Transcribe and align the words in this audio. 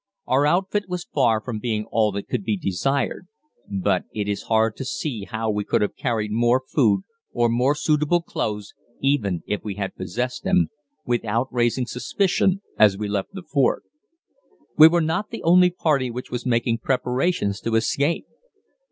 Our 0.25 0.47
outfit 0.47 0.89
was 0.89 1.03
far 1.03 1.39
from 1.39 1.59
being 1.59 1.85
all 1.91 2.11
that 2.13 2.27
could 2.27 2.43
be 2.43 2.57
desired; 2.57 3.27
but 3.69 4.05
it 4.11 4.27
is 4.27 4.41
hard 4.49 4.75
to 4.77 4.83
see 4.83 5.25
how 5.25 5.51
we 5.51 5.63
could 5.63 5.83
have 5.83 5.95
carried 5.95 6.31
more 6.31 6.59
food, 6.67 7.03
or 7.33 7.49
more 7.49 7.75
suitable 7.75 8.23
clothes, 8.23 8.73
even 8.99 9.43
if 9.45 9.63
we 9.63 9.75
had 9.75 9.93
possessed 9.95 10.43
them, 10.43 10.69
without 11.05 11.53
raising 11.53 11.85
suspicion 11.85 12.63
as 12.79 12.97
we 12.97 13.07
left 13.07 13.33
the 13.33 13.43
fort. 13.43 13.83
We 14.75 14.87
were 14.87 15.01
not 15.01 15.29
the 15.29 15.43
only 15.43 15.69
party 15.69 16.09
which 16.09 16.31
was 16.31 16.47
making 16.47 16.79
preparations 16.79 17.61
to 17.61 17.75
escape. 17.75 18.25